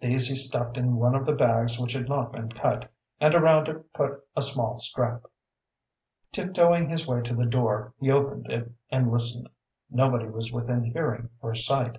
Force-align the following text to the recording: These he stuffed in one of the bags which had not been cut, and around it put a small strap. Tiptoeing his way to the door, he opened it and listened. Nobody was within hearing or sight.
These 0.00 0.28
he 0.28 0.36
stuffed 0.36 0.78
in 0.78 0.96
one 0.96 1.14
of 1.14 1.26
the 1.26 1.34
bags 1.34 1.78
which 1.78 1.92
had 1.92 2.08
not 2.08 2.32
been 2.32 2.48
cut, 2.48 2.90
and 3.20 3.34
around 3.34 3.68
it 3.68 3.92
put 3.92 4.26
a 4.34 4.40
small 4.40 4.78
strap. 4.78 5.24
Tiptoeing 6.32 6.88
his 6.88 7.06
way 7.06 7.20
to 7.20 7.34
the 7.34 7.44
door, 7.44 7.92
he 8.00 8.10
opened 8.10 8.50
it 8.50 8.72
and 8.88 9.12
listened. 9.12 9.50
Nobody 9.90 10.28
was 10.30 10.50
within 10.50 10.82
hearing 10.82 11.28
or 11.42 11.54
sight. 11.54 11.98